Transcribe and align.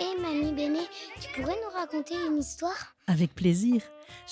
Hé 0.00 0.16
Mamie 0.20 0.52
Béné, 0.52 0.86
tu 1.20 1.28
pourrais 1.32 1.56
nous 1.60 1.70
raconter 1.76 2.14
une 2.26 2.38
histoire? 2.38 2.94
Avec 3.08 3.34
plaisir, 3.34 3.82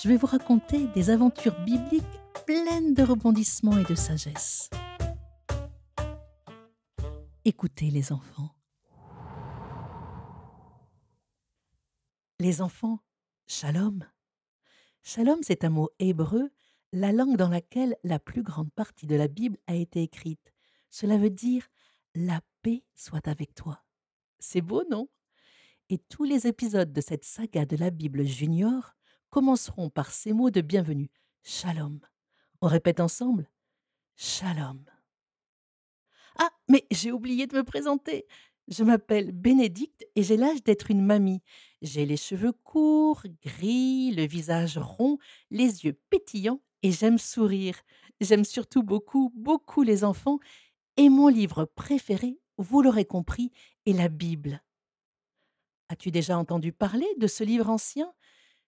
je 0.01 0.07
vais 0.07 0.15
vous 0.15 0.25
raconter 0.25 0.87
des 0.87 1.09
aventures 1.09 1.59
bibliques 1.65 2.05
pleines 2.45 2.93
de 2.93 3.03
rebondissements 3.03 3.77
et 3.77 3.83
de 3.83 3.95
sagesse. 3.95 4.69
Écoutez 7.43 7.91
les 7.91 8.13
enfants. 8.13 8.49
Les 12.39 12.61
enfants, 12.61 12.99
shalom. 13.47 14.05
Shalom, 15.03 15.39
c'est 15.41 15.65
un 15.65 15.69
mot 15.69 15.89
hébreu, 15.99 16.49
la 16.93 17.11
langue 17.11 17.35
dans 17.35 17.49
laquelle 17.49 17.97
la 18.05 18.19
plus 18.19 18.43
grande 18.43 18.71
partie 18.71 19.05
de 19.05 19.15
la 19.15 19.27
Bible 19.27 19.57
a 19.67 19.75
été 19.75 20.01
écrite. 20.01 20.53
Cela 20.89 21.17
veut 21.17 21.29
dire 21.29 21.67
la 22.15 22.39
paix 22.61 22.85
soit 22.95 23.27
avec 23.27 23.53
toi. 23.53 23.83
C'est 24.39 24.61
beau, 24.61 24.85
non? 24.89 25.09
Et 25.89 25.99
tous 26.09 26.25
les 26.25 26.47
épisodes 26.47 26.91
de 26.91 26.99
cette 26.99 27.23
saga 27.23 27.65
de 27.65 27.77
la 27.77 27.91
Bible 27.91 28.25
junior 28.25 28.93
commenceront 29.29 29.89
par 29.89 30.11
ces 30.11 30.33
mots 30.33 30.49
de 30.49 30.59
bienvenue. 30.59 31.09
Shalom. 31.43 32.01
On 32.59 32.67
répète 32.67 32.99
ensemble 32.99 33.49
Shalom. 34.17 34.83
Ah, 36.39 36.49
mais 36.67 36.85
j'ai 36.91 37.13
oublié 37.13 37.47
de 37.47 37.55
me 37.55 37.63
présenter. 37.63 38.25
Je 38.67 38.83
m'appelle 38.83 39.31
Bénédicte 39.31 40.05
et 40.17 40.23
j'ai 40.23 40.35
l'âge 40.35 40.61
d'être 40.61 40.91
une 40.91 41.05
mamie. 41.05 41.41
J'ai 41.81 42.05
les 42.05 42.17
cheveux 42.17 42.51
courts, 42.51 43.23
gris, 43.45 44.11
le 44.11 44.27
visage 44.27 44.77
rond, 44.77 45.17
les 45.51 45.85
yeux 45.85 45.97
pétillants 46.09 46.59
et 46.83 46.91
j'aime 46.91 47.17
sourire. 47.17 47.79
J'aime 48.19 48.43
surtout 48.43 48.83
beaucoup, 48.83 49.31
beaucoup 49.37 49.83
les 49.83 50.03
enfants 50.03 50.39
et 50.97 51.07
mon 51.07 51.29
livre 51.29 51.63
préféré, 51.63 52.37
vous 52.57 52.81
l'aurez 52.81 53.05
compris, 53.05 53.51
est 53.85 53.93
la 53.93 54.09
Bible. 54.09 54.61
As-tu 55.89 56.11
déjà 56.11 56.37
entendu 56.37 56.71
parler 56.73 57.07
de 57.17 57.27
ce 57.27 57.43
livre 57.43 57.69
ancien? 57.69 58.13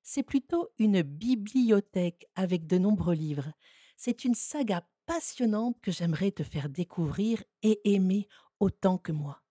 C'est 0.01 0.23
plutôt 0.23 0.69
une 0.77 1.01
bibliothèque 1.01 2.27
avec 2.35 2.65
de 2.67 2.77
nombreux 2.77 3.15
livres. 3.15 3.51
C'est 3.97 4.23
une 4.23 4.35
saga 4.35 4.87
passionnante 5.05 5.79
que 5.81 5.91
j'aimerais 5.91 6.31
te 6.31 6.43
faire 6.43 6.69
découvrir 6.69 7.43
et 7.63 7.81
aimer 7.93 8.27
autant 8.59 8.97
que 8.97 9.11
moi. 9.11 9.41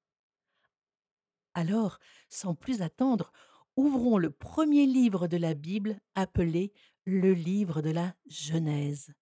Alors, 1.54 1.98
sans 2.28 2.54
plus 2.54 2.80
attendre, 2.82 3.32
ouvrons 3.76 4.18
le 4.18 4.30
premier 4.30 4.86
livre 4.86 5.26
de 5.26 5.36
la 5.36 5.54
Bible 5.54 6.00
appelé 6.14 6.72
le 7.04 7.32
livre 7.34 7.82
de 7.82 7.90
la 7.90 8.14
Genèse, 8.26 9.12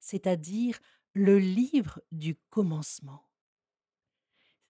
c'est-à-dire 0.00 0.78
le 1.12 1.38
livre 1.38 2.00
du 2.10 2.36
commencement. 2.50 3.31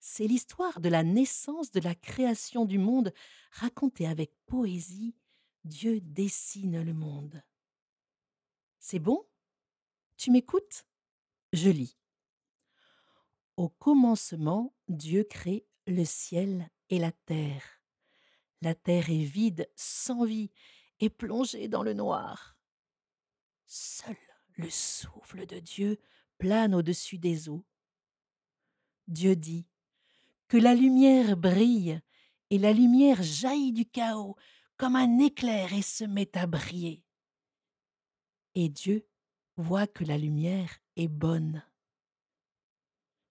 C'est 0.04 0.26
l'histoire 0.26 0.80
de 0.80 0.88
la 0.88 1.04
naissance 1.04 1.70
de 1.70 1.78
la 1.78 1.94
création 1.94 2.64
du 2.64 2.76
monde 2.76 3.14
racontée 3.52 4.08
avec 4.08 4.34
poésie. 4.46 5.14
Dieu 5.62 6.00
dessine 6.00 6.82
le 6.82 6.92
monde. 6.92 7.40
C'est 8.80 8.98
bon? 8.98 9.24
Tu 10.16 10.32
m'écoutes? 10.32 10.86
Je 11.52 11.70
lis. 11.70 11.96
Au 13.56 13.68
commencement, 13.68 14.74
Dieu 14.88 15.22
crée 15.22 15.64
le 15.86 16.04
ciel 16.04 16.68
et 16.90 16.98
la 16.98 17.12
terre. 17.12 17.62
La 18.60 18.74
terre 18.74 19.08
est 19.08 19.22
vide, 19.22 19.70
sans 19.76 20.24
vie, 20.24 20.50
et 20.98 21.10
plongée 21.10 21.68
dans 21.68 21.84
le 21.84 21.94
noir. 21.94 22.56
Seul 23.66 24.16
le 24.56 24.68
souffle 24.68 25.46
de 25.46 25.60
Dieu 25.60 26.00
plane 26.38 26.74
au-dessus 26.74 27.18
des 27.18 27.48
eaux. 27.48 27.64
Dieu 29.06 29.36
dit 29.36 29.68
Que 30.52 30.58
la 30.58 30.74
lumière 30.74 31.38
brille, 31.38 31.98
et 32.50 32.58
la 32.58 32.74
lumière 32.74 33.22
jaillit 33.22 33.72
du 33.72 33.86
chaos 33.86 34.36
comme 34.76 34.96
un 34.96 35.18
éclair 35.18 35.72
et 35.72 35.80
se 35.80 36.04
met 36.04 36.36
à 36.36 36.46
briller. 36.46 37.02
Et 38.54 38.68
Dieu 38.68 39.08
voit 39.56 39.86
que 39.86 40.04
la 40.04 40.18
lumière 40.18 40.78
est 40.96 41.08
bonne. 41.08 41.64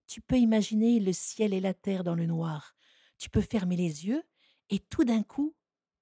Tu 0.07 0.19
peux 0.19 0.39
imaginer 0.39 0.99
le 0.99 1.13
ciel 1.13 1.53
et 1.53 1.59
la 1.59 1.75
terre 1.75 2.03
dans 2.03 2.15
le 2.15 2.25
noir. 2.25 2.75
Tu 3.19 3.29
peux 3.29 3.41
fermer 3.41 3.75
les 3.75 4.07
yeux 4.07 4.23
et 4.71 4.79
tout 4.79 5.03
d'un 5.03 5.21
coup, 5.21 5.55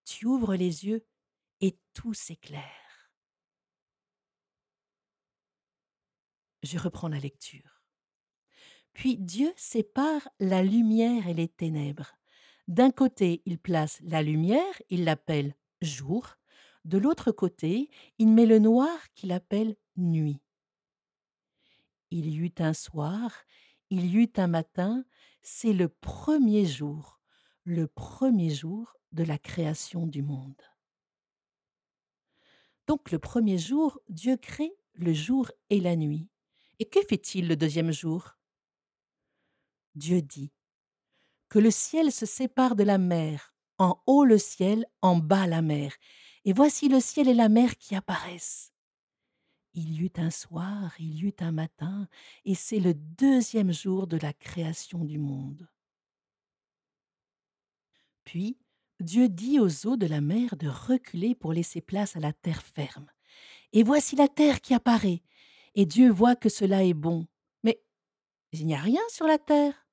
tu 0.06 0.26
ouvres 0.26 0.56
les 0.56 0.86
yeux 0.86 1.06
et 1.60 1.78
tout 1.94 2.14
s'éclaire. 2.14 3.12
Je 6.64 6.78
reprends 6.78 7.10
la 7.10 7.20
lecture. 7.20 7.79
Puis 9.00 9.16
Dieu 9.16 9.54
sépare 9.56 10.28
la 10.42 10.62
lumière 10.62 11.30
et 11.30 11.34
les 11.34 11.48
ténèbres. 11.48 12.18
D'un 12.68 12.92
côté, 12.92 13.42
il 13.46 13.58
place 13.58 14.02
la 14.04 14.22
lumière, 14.22 14.82
il 14.90 15.06
l'appelle 15.06 15.56
jour. 15.82 16.36
De 16.84 16.98
l'autre 16.98 17.32
côté, 17.32 17.90
il 18.18 18.28
met 18.28 18.46
le 18.46 18.60
noir 18.60 18.90
qu'il 19.16 19.32
appelle 19.32 19.78
nuit. 19.96 20.42
Il 22.12 22.28
y 22.28 22.40
eut 22.40 22.54
un 22.60 22.74
soir, 22.74 23.32
il 23.90 24.06
y 24.06 24.18
eut 24.18 24.34
un 24.36 24.48
matin, 24.48 25.06
c'est 25.42 25.72
le 25.72 25.88
premier 25.88 26.66
jour, 26.66 27.22
le 27.64 27.88
premier 27.88 28.50
jour 28.50 28.98
de 29.14 29.24
la 29.24 29.38
création 29.38 30.08
du 30.08 30.24
monde. 30.24 30.62
Donc 32.86 33.12
le 33.12 33.20
premier 33.20 33.58
jour, 33.58 33.98
Dieu 34.10 34.36
crée 34.36 34.74
le 34.92 35.14
jour 35.14 35.50
et 35.70 35.80
la 35.80 35.96
nuit. 35.96 36.28
Et 36.80 36.90
que 36.90 37.00
fait-il 37.02 37.48
le 37.48 37.56
deuxième 37.56 37.94
jour? 37.94 38.36
Dieu 39.96 40.22
dit 40.22 40.52
que 41.50 41.60
le 41.60 41.72
ciel 41.72 42.12
se 42.12 42.26
sépare 42.26 42.76
de 42.76 42.84
la 42.84 42.98
mer, 42.98 43.54
en 43.78 44.02
haut 44.06 44.26
le 44.26 44.38
ciel, 44.38 44.86
en 45.02 45.18
bas 45.18 45.48
la 45.48 45.62
mer, 45.62 45.96
et 46.46 46.54
voici 46.54 46.90
le 46.90 47.00
ciel 47.00 47.28
et 47.28 47.34
la 47.34 47.50
mer 47.50 47.78
qui 47.78 47.96
apparaissent. 47.96 48.74
Il 49.74 49.92
y 49.94 50.06
eut 50.06 50.14
un 50.18 50.32
soir, 50.32 50.94
il 51.00 51.16
y 51.16 51.28
eut 51.28 51.36
un 51.40 51.52
matin, 51.52 52.08
et 52.46 52.56
c'est 52.56 52.80
le 52.80 52.94
deuxième 52.94 53.72
jour 53.72 54.08
de 54.08 54.18
la 54.18 54.34
création 54.34 55.06
du 55.06 55.18
monde. 55.20 55.68
Puis 58.24 58.58
Dieu 59.00 59.30
dit 59.30 59.60
aux 59.60 59.88
eaux 59.88 59.96
de 59.96 60.06
la 60.06 60.22
mer 60.22 60.56
de 60.58 60.68
reculer 60.68 61.34
pour 61.34 61.54
laisser 61.54 61.82
place 61.82 62.16
à 62.16 62.20
la 62.20 62.34
terre 62.34 62.62
ferme. 62.62 63.10
Et 63.72 63.84
voici 63.84 64.16
la 64.16 64.28
terre 64.28 64.62
qui 64.62 64.74
apparaît, 64.74 65.24
et 65.76 65.86
Dieu 65.86 66.12
voit 66.12 66.36
que 66.36 66.50
cela 66.50 66.84
est 66.84 66.94
bon. 66.94 67.28
Il 68.52 68.66
n'y 68.66 68.76
a 68.76 68.80
rien 68.80 69.02
sur 69.10 69.28
la 69.28 69.38
terre. 69.38 69.86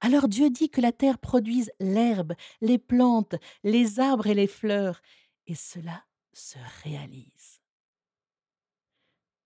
Alors 0.00 0.28
Dieu 0.28 0.50
dit 0.50 0.70
que 0.70 0.80
la 0.80 0.92
terre 0.92 1.18
produise 1.18 1.70
l'herbe, 1.80 2.34
les 2.60 2.78
plantes, 2.78 3.36
les 3.62 4.00
arbres 4.00 4.26
et 4.26 4.34
les 4.34 4.46
fleurs, 4.46 5.00
et 5.46 5.54
cela 5.54 6.04
se 6.32 6.58
réalise. 6.82 7.60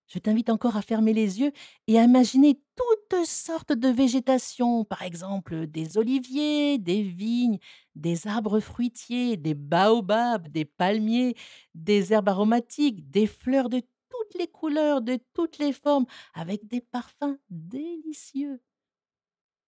Je 0.07 0.17
t'invite 0.17 0.49
encore 0.49 0.75
à 0.75 0.81
fermer 0.81 1.13
les 1.13 1.39
yeux 1.39 1.51
et 1.87 1.99
à 1.99 2.03
imaginer 2.03 2.59
toutes 2.75 3.25
sortes 3.25 3.73
de 3.73 3.89
végétation, 3.89 4.83
par 4.83 5.03
exemple 5.03 5.67
des 5.67 5.99
oliviers, 5.99 6.79
des 6.79 7.03
vignes, 7.03 7.59
des 7.95 8.25
arbres 8.25 8.59
fruitiers, 8.59 9.37
des 9.37 9.53
baobabs, 9.53 10.47
des 10.47 10.65
palmiers, 10.65 11.35
des 11.75 12.11
herbes 12.11 12.29
aromatiques, 12.29 13.09
des 13.11 13.27
fleurs 13.27 13.69
de 13.69 13.81
toutes 14.09 14.33
les 14.39 14.47
couleurs, 14.47 15.01
de 15.01 15.19
toutes 15.33 15.57
les 15.57 15.73
formes, 15.73 16.05
avec 16.33 16.67
des 16.67 16.81
parfums 16.81 17.37
délicieux. 17.49 18.61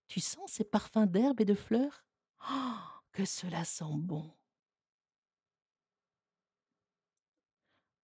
Tu 0.07 0.19
sens 0.19 0.51
ces 0.51 0.63
parfums 0.63 1.07
d'herbes 1.07 1.41
et 1.41 1.45
de 1.45 1.55
fleurs? 1.55 2.05
Oh, 2.49 2.77
que 3.11 3.25
cela 3.25 3.63
sent 3.63 3.85
bon. 3.95 4.31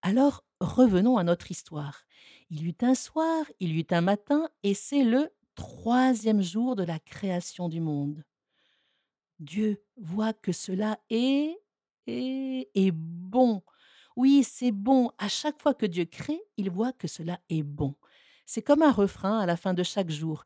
Alors 0.02 0.44
revenons 0.60 1.18
à 1.18 1.24
notre 1.24 1.52
histoire. 1.52 2.06
Il 2.50 2.62
y 2.62 2.70
eut 2.70 2.78
un 2.82 2.96
soir, 2.96 3.46
il 3.60 3.76
y 3.76 3.80
eut 3.82 3.88
un 3.92 4.02
matin, 4.02 4.50
et 4.64 4.74
c'est 4.74 5.04
le 5.04 5.30
troisième 5.56 6.42
jour 6.42 6.76
de 6.76 6.84
la 6.84 7.00
création 7.00 7.68
du 7.68 7.82
monde. 7.82 8.24
Dieu 9.40 9.84
voit 9.98 10.34
que 10.34 10.52
cela 10.52 11.00
est, 11.10 11.58
est, 12.08 12.70
est 12.74 12.92
bon. 12.92 13.64
Oui, 14.18 14.44
c'est 14.44 14.72
bon. 14.72 15.12
À 15.20 15.30
chaque 15.30 15.62
fois 15.62 15.76
que 15.76 15.86
Dieu 15.86 16.06
crée, 16.06 16.42
il 16.58 16.72
voit 16.72 16.92
que 16.92 17.08
cela 17.08 17.40
est 17.50 17.62
bon. 17.62 17.96
C'est 18.48 18.64
comme 18.64 18.82
un 18.82 18.92
refrain 18.92 19.40
à 19.40 19.46
la 19.46 19.56
fin 19.56 19.76
de 19.76 19.84
chaque 19.84 20.10
jour. 20.10 20.46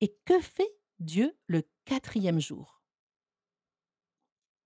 Et 0.00 0.16
que 0.24 0.40
fait 0.40 0.74
Dieu 0.98 1.36
le 1.46 1.62
quatrième 1.84 2.40
jour? 2.40 2.82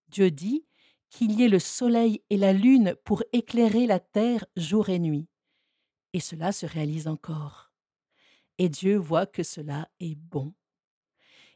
Dieu 0.08 0.30
dit 0.30 0.64
qu'il 1.10 1.32
y 1.32 1.42
ait 1.42 1.48
le 1.48 1.58
soleil 1.58 2.22
et 2.30 2.36
la 2.36 2.52
lune 2.52 2.94
pour 3.04 3.24
éclairer 3.32 3.84
la 3.84 3.98
terre 3.98 4.46
jour 4.56 4.90
et 4.90 5.00
nuit. 5.00 5.28
Et 6.12 6.20
cela 6.20 6.52
se 6.52 6.66
réalise 6.66 7.08
encore. 7.08 7.72
Et 8.58 8.68
Dieu 8.68 8.96
voit 8.96 9.26
que 9.26 9.42
cela 9.42 9.88
est 9.98 10.14
bon. 10.14 10.54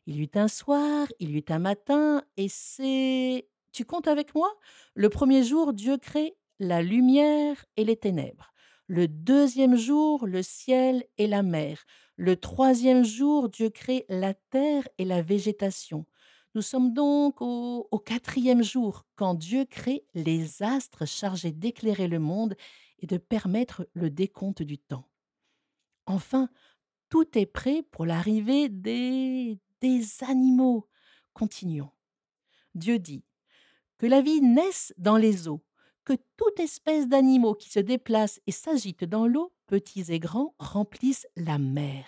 Il 0.06 0.16
y 0.16 0.24
eut 0.24 0.30
un 0.34 0.48
soir, 0.48 1.06
il 1.20 1.30
y 1.30 1.38
eut 1.38 1.44
un 1.50 1.60
matin, 1.60 2.24
et 2.36 2.48
c'est... 2.48 3.48
Tu 3.70 3.84
comptes 3.84 4.08
avec 4.08 4.34
moi? 4.34 4.52
Le 4.94 5.08
premier 5.08 5.44
jour, 5.44 5.72
Dieu 5.72 5.96
crée 5.96 6.36
la 6.60 6.82
lumière 6.82 7.64
et 7.76 7.84
les 7.84 7.96
ténèbres. 7.96 8.52
Le 8.86 9.08
deuxième 9.08 9.76
jour, 9.76 10.26
le 10.26 10.42
ciel 10.42 11.04
et 11.16 11.26
la 11.26 11.42
mer. 11.42 11.84
Le 12.16 12.36
troisième 12.36 13.02
jour, 13.02 13.48
Dieu 13.48 13.70
crée 13.70 14.04
la 14.08 14.34
terre 14.34 14.86
et 14.98 15.06
la 15.06 15.22
végétation. 15.22 16.06
Nous 16.54 16.62
sommes 16.62 16.92
donc 16.92 17.40
au, 17.40 18.02
quatrième 18.04 18.62
jour, 18.62 19.06
quand 19.16 19.34
Dieu 19.34 19.64
crée 19.64 20.04
les 20.14 20.62
astres 20.62 21.06
chargés 21.06 21.52
d'éclairer 21.52 22.08
le 22.08 22.18
monde 22.18 22.54
et 22.98 23.06
de 23.06 23.16
permettre 23.16 23.88
le 23.94 24.10
décompte 24.10 24.62
du 24.62 24.76
temps. 24.76 25.08
Enfin, 26.04 26.50
tout 27.08 27.38
est 27.38 27.46
prêt 27.46 27.84
pour 27.90 28.04
l'arrivée 28.04 28.68
des, 28.68 29.58
des 29.80 30.04
animaux. 30.24 30.88
Continuons. 31.32 31.92
Dieu 32.74 32.98
dit 32.98 33.24
que 33.96 34.06
la 34.06 34.20
vie 34.20 34.42
naisse 34.42 34.92
dans 34.98 35.16
les 35.16 35.48
eaux, 35.48 35.62
toute 36.14 36.60
espèce 36.60 37.08
d'animaux 37.08 37.54
qui 37.54 37.70
se 37.70 37.80
déplacent 37.80 38.40
et 38.46 38.52
s'agitent 38.52 39.04
dans 39.04 39.26
l'eau, 39.26 39.52
petits 39.66 40.12
et 40.12 40.18
grands, 40.18 40.54
remplissent 40.58 41.26
la 41.36 41.58
mer. 41.58 42.06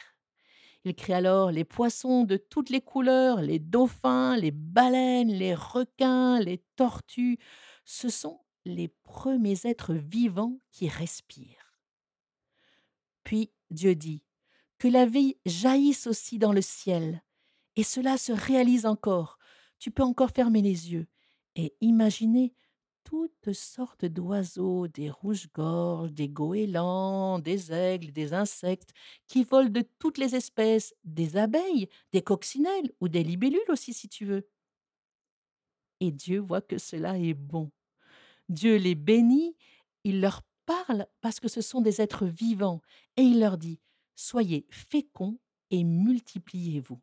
Il 0.84 0.94
crée 0.94 1.14
alors 1.14 1.52
les 1.52 1.64
poissons 1.64 2.24
de 2.24 2.36
toutes 2.36 2.70
les 2.70 2.80
couleurs, 2.80 3.40
les 3.40 3.60
dauphins, 3.60 4.36
les 4.36 4.50
baleines, 4.50 5.32
les 5.32 5.54
requins, 5.54 6.40
les 6.40 6.58
tortues. 6.76 7.38
Ce 7.84 8.08
sont 8.08 8.40
les 8.64 8.88
premiers 8.88 9.60
êtres 9.64 9.94
vivants 9.94 10.58
qui 10.72 10.88
respirent. 10.88 11.78
Puis 13.22 13.52
Dieu 13.70 13.94
dit 13.94 14.24
que 14.78 14.88
la 14.88 15.06
vie 15.06 15.36
jaillisse 15.46 16.08
aussi 16.08 16.38
dans 16.38 16.52
le 16.52 16.62
ciel, 16.62 17.22
et 17.76 17.84
cela 17.84 18.18
se 18.18 18.32
réalise 18.32 18.84
encore. 18.84 19.38
Tu 19.78 19.90
peux 19.90 20.02
encore 20.02 20.30
fermer 20.30 20.62
les 20.62 20.92
yeux 20.92 21.06
et 21.54 21.74
imaginer 21.80 22.54
toutes 23.12 23.52
sortes 23.52 24.06
d'oiseaux, 24.06 24.88
des 24.88 25.10
rouges-gorges, 25.10 26.12
des 26.12 26.30
goélands, 26.30 27.40
des 27.40 27.70
aigles, 27.70 28.10
des 28.10 28.32
insectes, 28.32 28.94
qui 29.28 29.44
volent 29.44 29.68
de 29.68 29.84
toutes 29.98 30.16
les 30.16 30.34
espèces, 30.34 30.94
des 31.04 31.36
abeilles, 31.36 31.90
des 32.12 32.22
coccinelles 32.22 32.90
ou 33.00 33.08
des 33.08 33.22
libellules 33.22 33.60
aussi 33.68 33.92
si 33.92 34.08
tu 34.08 34.24
veux. 34.24 34.48
Et 36.00 36.10
Dieu 36.10 36.38
voit 36.38 36.62
que 36.62 36.78
cela 36.78 37.18
est 37.18 37.34
bon. 37.34 37.70
Dieu 38.48 38.76
les 38.76 38.94
bénit, 38.94 39.56
il 40.04 40.22
leur 40.22 40.40
parle 40.64 41.06
parce 41.20 41.38
que 41.38 41.48
ce 41.48 41.60
sont 41.60 41.82
des 41.82 42.00
êtres 42.00 42.24
vivants, 42.24 42.80
et 43.18 43.22
il 43.22 43.40
leur 43.40 43.58
dit, 43.58 43.78
Soyez 44.14 44.66
féconds 44.70 45.38
et 45.68 45.84
multipliez-vous. 45.84 47.02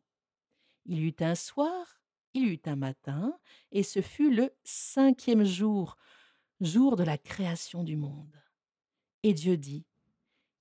Il 0.86 1.04
eut 1.04 1.14
un 1.20 1.36
soir, 1.36 1.99
il 2.34 2.46
eut 2.48 2.62
un 2.66 2.76
matin, 2.76 3.36
et 3.72 3.82
ce 3.82 4.00
fut 4.00 4.32
le 4.32 4.50
cinquième 4.64 5.44
jour, 5.44 5.96
jour 6.60 6.96
de 6.96 7.04
la 7.04 7.18
création 7.18 7.84
du 7.84 7.96
monde. 7.96 8.34
Et 9.22 9.34
Dieu 9.34 9.56
dit, 9.56 9.84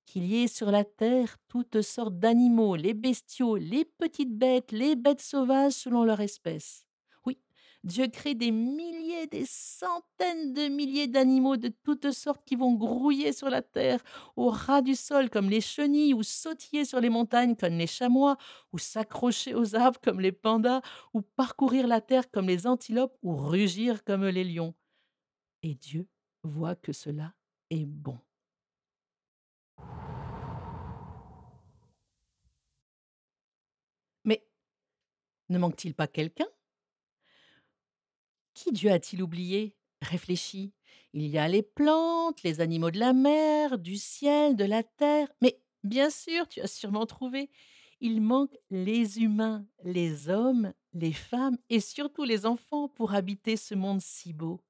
qu'il 0.05 0.25
y 0.25 0.43
ait 0.43 0.47
sur 0.47 0.71
la 0.71 0.83
terre 0.83 1.37
toutes 1.47 1.81
sortes 1.81 2.17
d'animaux, 2.17 2.75
les 2.75 2.95
bestiaux, 2.95 3.57
les 3.57 3.85
petites 3.85 4.35
bêtes, 4.35 4.71
les 4.71 4.95
bêtes 4.95 5.21
sauvages 5.21 5.73
selon 5.73 6.03
leur 6.03 6.19
espèce. 6.19 6.88
Dieu 7.85 8.07
crée 8.07 8.35
des 8.35 8.51
milliers, 8.51 9.27
des 9.27 9.45
centaines 9.45 10.53
de 10.53 10.67
milliers 10.67 11.07
d'animaux 11.07 11.55
de 11.55 11.69
toutes 11.69 12.11
sortes 12.11 12.43
qui 12.45 12.55
vont 12.55 12.73
grouiller 12.73 13.31
sur 13.31 13.49
la 13.49 13.61
terre, 13.61 14.01
au 14.35 14.49
ras 14.49 14.81
du 14.81 14.95
sol 14.95 15.29
comme 15.29 15.49
les 15.49 15.61
chenilles, 15.61 16.13
ou 16.13 16.21
sautiller 16.21 16.83
sur 16.83 16.99
les 16.99 17.09
montagnes 17.09 17.55
comme 17.55 17.77
les 17.77 17.87
chamois, 17.87 18.37
ou 18.73 18.77
s'accrocher 18.77 19.55
aux 19.55 19.75
arbres 19.75 19.99
comme 20.03 20.19
les 20.19 20.33
pandas, 20.33 20.81
ou 21.13 21.21
parcourir 21.21 21.87
la 21.87 22.01
terre 22.01 22.29
comme 22.29 22.47
les 22.47 22.67
antilopes, 22.67 23.17
ou 23.23 23.35
rugir 23.37 24.03
comme 24.03 24.25
les 24.25 24.43
lions. 24.43 24.75
Et 25.63 25.73
Dieu 25.75 26.07
voit 26.43 26.75
que 26.75 26.91
cela 26.91 27.33
est 27.69 27.85
bon. 27.85 28.19
Mais 34.25 34.45
ne 35.49 35.57
manque-t-il 35.57 35.95
pas 35.95 36.07
quelqu'un? 36.07 36.47
Qui 38.59 38.73
Dieu 38.73 38.91
a-t-il 38.91 39.23
oublié? 39.23 39.73
Réfléchis. 40.01 40.73
Il 41.13 41.25
y 41.27 41.37
a 41.37 41.47
les 41.47 41.63
plantes, 41.63 42.43
les 42.43 42.59
animaux 42.59 42.91
de 42.91 42.99
la 42.99 43.13
mer, 43.13 43.77
du 43.77 43.95
ciel, 43.95 44.57
de 44.57 44.65
la 44.65 44.83
terre. 44.83 45.29
Mais 45.41 45.61
bien 45.85 46.09
sûr, 46.09 46.45
tu 46.45 46.59
as 46.59 46.67
sûrement 46.67 47.05
trouvé. 47.05 47.49
Il 48.01 48.19
manque 48.19 48.53
les 48.69 49.19
humains, 49.19 49.65
les 49.85 50.27
hommes, 50.27 50.73
les 50.91 51.13
femmes 51.13 51.57
et 51.69 51.79
surtout 51.79 52.25
les 52.25 52.45
enfants 52.45 52.89
pour 52.89 53.13
habiter 53.13 53.55
ce 53.55 53.75
monde 53.75 54.01
si 54.01 54.33
beau. 54.33 54.61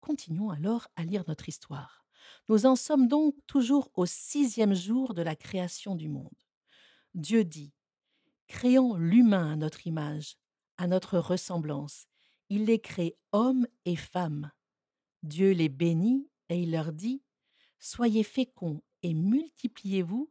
Continuons 0.00 0.50
alors 0.50 0.86
à 0.94 1.02
lire 1.02 1.24
notre 1.26 1.48
histoire. 1.48 2.06
Nous 2.48 2.66
en 2.66 2.76
sommes 2.76 3.08
donc 3.08 3.34
toujours 3.48 3.90
au 3.94 4.06
sixième 4.06 4.74
jour 4.74 5.12
de 5.12 5.22
la 5.22 5.34
création 5.34 5.96
du 5.96 6.08
monde. 6.08 6.38
Dieu 7.14 7.42
dit 7.42 7.72
Créons 8.46 8.94
l'humain 8.94 9.54
à 9.54 9.56
notre 9.56 9.88
image, 9.88 10.36
à 10.76 10.86
notre 10.86 11.18
ressemblance. 11.18 12.07
Il 12.50 12.64
les 12.64 12.80
crée 12.80 13.16
hommes 13.32 13.66
et 13.84 13.96
femmes. 13.96 14.50
Dieu 15.22 15.52
les 15.52 15.68
bénit 15.68 16.28
et 16.48 16.62
il 16.62 16.72
leur 16.72 16.92
dit 16.92 17.22
Soyez 17.78 18.22
féconds 18.22 18.82
et 19.02 19.14
multipliez-vous 19.14 20.30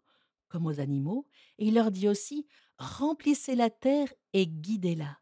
comme 0.49 0.65
aux 0.65 0.79
animaux. 0.79 1.27
Et 1.57 1.67
il 1.67 1.75
leur 1.75 1.91
dit 1.91 2.07
aussi 2.07 2.47
Remplissez 2.77 3.55
la 3.55 3.69
terre 3.69 4.13
et 4.33 4.47
guidez-la. 4.47 5.19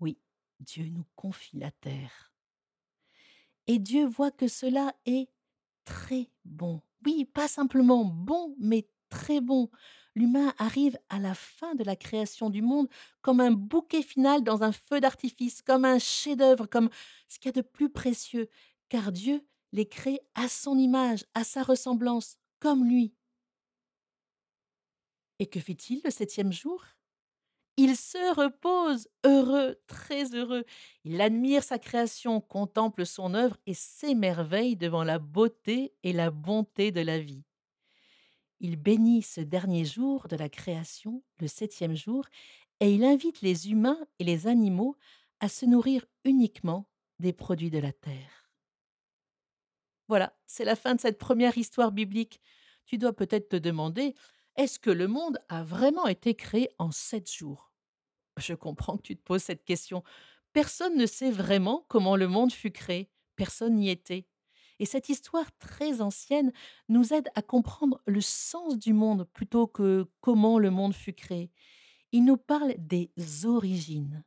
Oui, 0.00 0.18
Dieu 0.60 0.88
nous 0.88 1.06
confie 1.16 1.58
la 1.58 1.70
terre. 1.70 2.32
Et 3.66 3.78
Dieu 3.78 4.06
voit 4.06 4.30
que 4.30 4.48
cela 4.48 4.94
est 5.06 5.28
très 5.84 6.28
bon. 6.44 6.80
Oui, 7.04 7.24
pas 7.24 7.48
simplement 7.48 8.04
bon, 8.04 8.54
mais 8.58 8.88
très 9.10 9.40
bon. 9.40 9.70
L'humain 10.14 10.54
arrive 10.58 10.98
à 11.08 11.18
la 11.18 11.34
fin 11.34 11.74
de 11.74 11.84
la 11.84 11.96
création 11.96 12.50
du 12.50 12.62
monde 12.62 12.88
comme 13.22 13.40
un 13.40 13.52
bouquet 13.52 14.02
final 14.02 14.42
dans 14.42 14.62
un 14.62 14.72
feu 14.72 15.00
d'artifice, 15.00 15.62
comme 15.62 15.84
un 15.84 15.98
chef-d'œuvre, 15.98 16.66
comme 16.66 16.90
ce 17.28 17.38
qu'il 17.38 17.50
y 17.54 17.58
a 17.58 17.62
de 17.62 17.66
plus 17.66 17.90
précieux, 17.90 18.48
car 18.88 19.12
Dieu 19.12 19.44
les 19.72 19.86
crée 19.86 20.20
à 20.34 20.48
son 20.48 20.78
image, 20.78 21.24
à 21.34 21.44
sa 21.44 21.62
ressemblance, 21.62 22.36
comme 22.58 22.84
lui. 22.88 23.14
Et 25.38 25.46
que 25.46 25.60
fit-il 25.60 26.00
le 26.04 26.10
septième 26.10 26.52
jour? 26.52 26.84
Il 27.76 27.96
se 27.96 28.34
repose, 28.34 29.08
heureux, 29.24 29.80
très 29.86 30.34
heureux. 30.34 30.64
Il 31.04 31.20
admire 31.20 31.62
sa 31.64 31.78
création, 31.78 32.40
contemple 32.40 33.06
son 33.06 33.34
œuvre 33.34 33.56
et 33.66 33.74
s'émerveille 33.74 34.76
devant 34.76 35.02
la 35.04 35.18
beauté 35.18 35.94
et 36.02 36.12
la 36.12 36.30
bonté 36.30 36.92
de 36.92 37.00
la 37.00 37.18
vie. 37.18 37.44
Il 38.60 38.76
bénit 38.76 39.22
ce 39.22 39.40
dernier 39.40 39.84
jour 39.84 40.28
de 40.28 40.36
la 40.36 40.48
création, 40.48 41.22
le 41.40 41.48
septième 41.48 41.96
jour, 41.96 42.26
et 42.80 42.92
il 42.92 43.04
invite 43.04 43.40
les 43.40 43.70
humains 43.70 43.98
et 44.18 44.24
les 44.24 44.46
animaux 44.46 44.96
à 45.40 45.48
se 45.48 45.66
nourrir 45.66 46.04
uniquement 46.24 46.88
des 47.18 47.32
produits 47.32 47.70
de 47.70 47.78
la 47.78 47.92
terre. 47.92 48.50
Voilà, 50.08 50.36
c'est 50.46 50.64
la 50.64 50.76
fin 50.76 50.94
de 50.94 51.00
cette 51.00 51.18
première 51.18 51.56
histoire 51.56 51.92
biblique. 51.92 52.40
Tu 52.84 52.98
dois 52.98 53.14
peut-être 53.14 53.48
te 53.48 53.56
demander, 53.56 54.14
est-ce 54.56 54.78
que 54.78 54.90
le 54.90 55.06
monde 55.06 55.38
a 55.48 55.62
vraiment 55.62 56.06
été 56.06 56.34
créé 56.34 56.68
en 56.78 56.90
sept 56.90 57.30
jours? 57.30 57.72
Je 58.38 58.54
comprends 58.54 58.96
que 58.96 59.02
tu 59.02 59.16
te 59.16 59.22
poses 59.22 59.42
cette 59.42 59.64
question. 59.64 60.02
Personne 60.52 60.96
ne 60.96 61.06
sait 61.06 61.30
vraiment 61.30 61.86
comment 61.88 62.16
le 62.16 62.28
monde 62.28 62.52
fut 62.52 62.72
créé. 62.72 63.10
Personne 63.36 63.76
n'y 63.76 63.90
était. 63.90 64.26
Et 64.80 64.86
cette 64.86 65.10
histoire 65.10 65.46
très 65.58 66.00
ancienne 66.00 66.52
nous 66.88 67.12
aide 67.12 67.28
à 67.34 67.42
comprendre 67.42 68.00
le 68.06 68.22
sens 68.22 68.78
du 68.78 68.94
monde 68.94 69.28
plutôt 69.34 69.66
que 69.66 70.08
comment 70.22 70.58
le 70.58 70.70
monde 70.70 70.94
fut 70.94 71.12
créé. 71.12 71.52
Il 72.12 72.24
nous 72.24 72.38
parle 72.38 72.74
des 72.78 73.12
origines. 73.44 74.24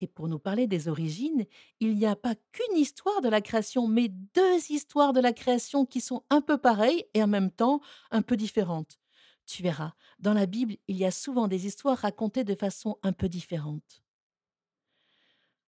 Et 0.00 0.06
pour 0.06 0.28
nous 0.28 0.38
parler 0.38 0.66
des 0.66 0.88
origines, 0.88 1.44
il 1.78 1.94
n'y 1.94 2.06
a 2.06 2.16
pas 2.16 2.34
qu'une 2.52 2.78
histoire 2.78 3.20
de 3.20 3.28
la 3.28 3.42
création, 3.42 3.86
mais 3.86 4.08
deux 4.08 4.70
histoires 4.70 5.12
de 5.12 5.20
la 5.20 5.34
création 5.34 5.84
qui 5.84 6.00
sont 6.00 6.24
un 6.30 6.40
peu 6.40 6.56
pareilles 6.56 7.04
et 7.12 7.22
en 7.22 7.26
même 7.26 7.50
temps 7.50 7.82
un 8.10 8.22
peu 8.22 8.38
différentes. 8.38 8.98
Tu 9.44 9.62
verras, 9.62 9.92
dans 10.20 10.32
la 10.32 10.46
Bible, 10.46 10.78
il 10.88 10.96
y 10.96 11.04
a 11.04 11.10
souvent 11.10 11.48
des 11.48 11.66
histoires 11.66 11.98
racontées 11.98 12.44
de 12.44 12.54
façon 12.54 12.96
un 13.02 13.12
peu 13.12 13.28
différente. 13.28 14.02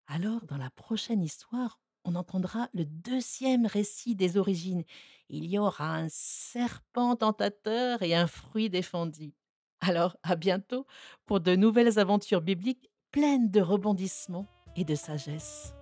Alors, 0.06 0.46
dans 0.46 0.56
la 0.56 0.70
prochaine 0.70 1.22
histoire, 1.22 1.78
on 2.04 2.14
entendra 2.14 2.68
le 2.74 2.84
deuxième 2.84 3.66
récit 3.66 4.14
des 4.14 4.36
origines. 4.36 4.84
Il 5.28 5.46
y 5.46 5.58
aura 5.58 5.94
un 5.94 6.08
serpent 6.08 7.16
tentateur 7.16 8.02
et 8.02 8.14
un 8.14 8.26
fruit 8.26 8.70
défendu. 8.70 9.32
Alors, 9.80 10.16
à 10.22 10.36
bientôt 10.36 10.86
pour 11.26 11.40
de 11.40 11.56
nouvelles 11.56 11.98
aventures 11.98 12.40
bibliques 12.40 12.90
pleines 13.10 13.50
de 13.50 13.60
rebondissements 13.60 14.46
et 14.76 14.84
de 14.84 14.94
sagesse. 14.94 15.74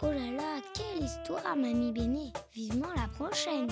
Oh 0.00 0.06
là 0.06 0.30
là, 0.30 0.60
quelle 0.74 1.04
histoire, 1.04 1.56
Mamie 1.56 1.92
Béné 1.92 2.32
Vivement 2.52 2.92
la 2.96 3.08
prochaine 3.08 3.68